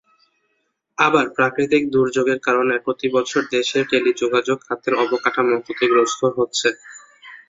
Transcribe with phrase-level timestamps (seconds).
[0.97, 6.67] আবার প্রাকৃতিক দুর্যোগের কারণে প্রতিবছর দেশের টেলিযোগাযোগ খাতের অবকাঠামো ক্ষতিগ্রস্ত হচ্ছে।